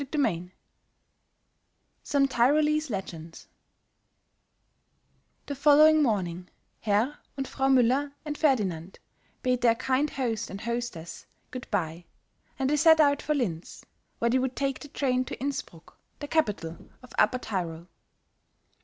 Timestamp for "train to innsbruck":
14.87-15.95